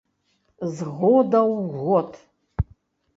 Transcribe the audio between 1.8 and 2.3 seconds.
год.